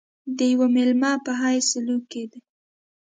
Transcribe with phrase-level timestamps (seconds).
[0.37, 2.41] د یوه مېلمه په حیث سلوک کېدی.